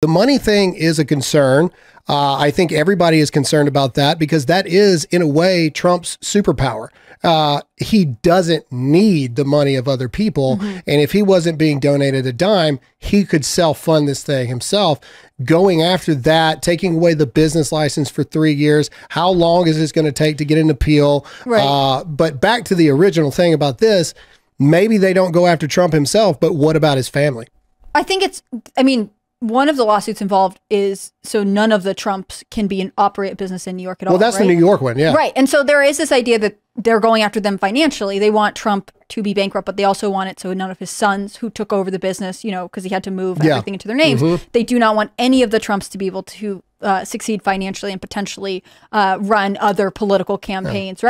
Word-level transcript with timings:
The 0.00 0.08
money 0.08 0.38
thing 0.38 0.74
is 0.74 0.98
a 0.98 1.04
concern. 1.04 1.70
Uh, 2.08 2.36
I 2.36 2.50
think 2.50 2.72
everybody 2.72 3.18
is 3.18 3.30
concerned 3.30 3.68
about 3.68 3.94
that 3.94 4.18
because 4.18 4.46
that 4.46 4.66
is, 4.66 5.04
in 5.06 5.22
a 5.22 5.26
way, 5.26 5.70
Trump's 5.70 6.16
superpower. 6.18 6.88
Uh, 7.24 7.62
he 7.76 8.04
doesn't 8.04 8.70
need 8.70 9.34
the 9.34 9.44
money 9.44 9.74
of 9.74 9.88
other 9.88 10.08
people. 10.08 10.56
Mm-hmm. 10.56 10.78
And 10.86 11.00
if 11.00 11.10
he 11.10 11.20
wasn't 11.20 11.58
being 11.58 11.80
donated 11.80 12.26
a 12.26 12.32
dime, 12.32 12.78
he 12.98 13.24
could 13.24 13.44
self 13.44 13.80
fund 13.80 14.06
this 14.06 14.22
thing 14.22 14.46
himself. 14.46 15.00
Going 15.44 15.82
after 15.82 16.14
that, 16.14 16.62
taking 16.62 16.94
away 16.94 17.14
the 17.14 17.26
business 17.26 17.72
license 17.72 18.08
for 18.08 18.22
three 18.22 18.54
years, 18.54 18.90
how 19.08 19.30
long 19.30 19.66
is 19.66 19.76
this 19.76 19.90
going 19.90 20.04
to 20.04 20.12
take 20.12 20.38
to 20.38 20.44
get 20.44 20.58
an 20.58 20.70
appeal? 20.70 21.26
Right. 21.44 21.60
Uh, 21.60 22.04
but 22.04 22.40
back 22.40 22.64
to 22.66 22.76
the 22.76 22.88
original 22.88 23.32
thing 23.32 23.52
about 23.52 23.78
this 23.78 24.14
maybe 24.58 24.98
they 24.98 25.12
don't 25.12 25.32
go 25.32 25.46
after 25.46 25.66
Trump 25.66 25.92
himself, 25.92 26.38
but 26.40 26.54
what 26.54 26.76
about 26.76 26.96
his 26.96 27.08
family? 27.08 27.46
I 27.94 28.02
think 28.02 28.22
it's. 28.22 28.42
I 28.76 28.82
mean, 28.82 29.10
one 29.40 29.68
of 29.68 29.76
the 29.76 29.84
lawsuits 29.84 30.20
involved 30.20 30.58
is 30.68 31.12
so 31.22 31.44
none 31.44 31.70
of 31.70 31.84
the 31.84 31.94
Trumps 31.94 32.42
can 32.50 32.66
be 32.66 32.80
an 32.80 32.92
operate 32.98 33.36
business 33.36 33.66
in 33.66 33.76
New 33.76 33.82
York 33.82 34.02
at 34.02 34.08
all. 34.08 34.14
Well, 34.14 34.18
that's 34.18 34.36
right? 34.36 34.46
the 34.46 34.52
New 34.52 34.58
York 34.58 34.80
one, 34.80 34.98
yeah. 34.98 35.12
Right. 35.12 35.32
And 35.36 35.48
so 35.48 35.62
there 35.62 35.82
is 35.82 35.96
this 35.96 36.10
idea 36.10 36.38
that 36.40 36.58
they're 36.74 37.00
going 37.00 37.22
after 37.22 37.38
them 37.38 37.56
financially. 37.56 38.18
They 38.18 38.30
want 38.30 38.56
Trump 38.56 38.90
to 39.08 39.22
be 39.22 39.34
bankrupt, 39.34 39.66
but 39.66 39.76
they 39.76 39.84
also 39.84 40.10
want 40.10 40.30
it 40.30 40.40
so 40.40 40.52
none 40.52 40.70
of 40.70 40.78
his 40.78 40.90
sons 40.90 41.36
who 41.36 41.50
took 41.50 41.72
over 41.72 41.90
the 41.90 41.98
business, 41.98 42.44
you 42.44 42.50
know, 42.50 42.66
because 42.66 42.84
he 42.84 42.90
had 42.90 43.04
to 43.04 43.10
move 43.10 43.38
Yeah. 43.42 43.52
Everything 43.52 43.74
into 43.74 43.88
their 43.88 43.96
names, 43.96 44.22
they 44.52 44.64
do 44.64 44.78
not 44.78 44.96
want 44.96 45.12
any 45.18 45.42
of 45.42 45.50
the 45.50 45.60
Trumps 45.60 45.88
to 45.90 45.98
be 45.98 46.06
able 46.06 46.24
to 46.24 46.62
uh, 46.80 47.04
succeed 47.04 47.42
financially 47.42 47.92
and 47.92 48.00
potentially 48.00 48.62
uh, 48.92 49.18
run 49.20 49.56
other 49.60 49.90
political 49.90 50.38
campaigns, 50.38 50.98
right? 50.98 51.06